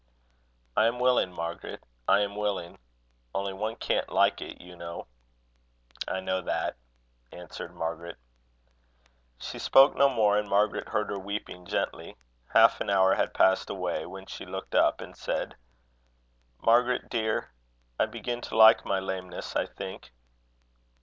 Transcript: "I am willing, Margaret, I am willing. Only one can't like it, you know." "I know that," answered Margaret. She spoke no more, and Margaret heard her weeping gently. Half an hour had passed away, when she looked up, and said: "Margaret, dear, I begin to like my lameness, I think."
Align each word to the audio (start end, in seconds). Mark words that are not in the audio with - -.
"I 0.75 0.87
am 0.87 0.97
willing, 0.97 1.31
Margaret, 1.31 1.83
I 2.07 2.21
am 2.21 2.35
willing. 2.35 2.79
Only 3.35 3.53
one 3.53 3.75
can't 3.75 4.09
like 4.09 4.41
it, 4.41 4.59
you 4.59 4.75
know." 4.75 5.05
"I 6.07 6.21
know 6.21 6.41
that," 6.41 6.75
answered 7.31 7.75
Margaret. 7.75 8.17
She 9.39 9.59
spoke 9.59 9.95
no 9.95 10.09
more, 10.09 10.39
and 10.39 10.49
Margaret 10.49 10.89
heard 10.89 11.11
her 11.11 11.19
weeping 11.19 11.67
gently. 11.67 12.17
Half 12.51 12.81
an 12.81 12.89
hour 12.89 13.13
had 13.13 13.35
passed 13.35 13.69
away, 13.69 14.07
when 14.07 14.25
she 14.25 14.43
looked 14.43 14.73
up, 14.73 15.01
and 15.01 15.15
said: 15.15 15.55
"Margaret, 16.63 17.07
dear, 17.07 17.51
I 17.99 18.07
begin 18.07 18.41
to 18.41 18.57
like 18.57 18.83
my 18.83 18.99
lameness, 18.99 19.55
I 19.55 19.67
think." 19.67 20.11